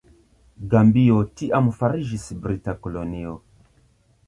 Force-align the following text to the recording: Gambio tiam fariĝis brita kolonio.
Gambio 0.71 1.17
tiam 1.41 1.69
fariĝis 1.83 2.25
brita 2.47 2.77
kolonio. 2.87 3.39